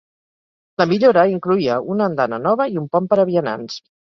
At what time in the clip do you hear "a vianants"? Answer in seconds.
3.27-3.79